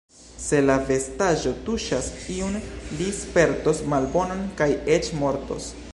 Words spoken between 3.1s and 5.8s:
spertos malbonon kaj eĉ mortos.